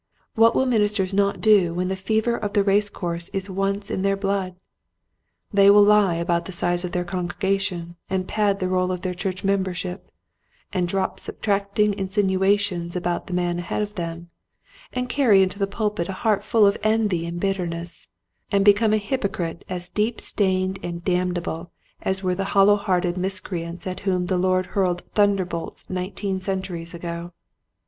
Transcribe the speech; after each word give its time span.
What 0.33 0.55
will 0.55 0.65
ministers 0.65 1.13
not 1.13 1.41
do 1.41 1.75
when 1.75 1.87
the 1.87 1.95
fever 1.95 2.35
of 2.35 2.53
the 2.53 2.63
race 2.63 2.89
course 2.89 3.29
is 3.33 3.51
once 3.51 3.91
in 3.91 4.01
their 4.01 4.17
blood? 4.17 4.55
They 5.53 5.69
will 5.69 5.83
lie 5.83 6.15
about 6.15 6.45
the 6.45 6.51
size 6.51 6.83
of 6.83 6.91
their 6.91 7.05
congrega 7.05 7.59
tions 7.59 7.93
and 8.09 8.27
pad 8.27 8.59
the 8.59 8.67
roll 8.67 8.91
of 8.91 9.01
their 9.01 9.13
church 9.13 9.43
membership, 9.43 10.09
and 10.73 10.87
drop 10.87 11.19
subtracting 11.19 11.93
insinua 11.93 12.59
tions 12.59 12.95
about 12.95 13.27
the 13.27 13.33
man 13.35 13.59
ahead 13.59 13.83
of 13.83 13.93
them, 13.93 14.31
and 14.91 15.07
carry 15.07 15.43
into 15.43 15.59
the 15.59 15.67
pulpit 15.67 16.09
a 16.09 16.13
heart 16.25 16.43
full 16.43 16.65
of 16.65 16.79
envy 16.81 17.27
and 17.27 17.39
bitterness, 17.39 18.07
and 18.51 18.65
become 18.65 18.93
a 18.93 18.97
hypocrite 18.97 19.63
as 19.69 19.87
deep 19.91 20.19
stained 20.19 20.79
and 20.81 21.05
damnable 21.05 21.69
as 22.01 22.23
were 22.23 22.33
the 22.33 22.45
hollow 22.57 22.75
hearted 22.75 23.17
miscreants 23.17 23.85
at 23.85 23.99
whom 23.99 24.25
the 24.25 24.37
Lord 24.39 24.65
hurled 24.73 25.01
thunderbolts 25.13 25.91
nineteen 25.91 26.39
centu 26.39 26.71
ries 26.71 26.95
ago. 26.95 27.33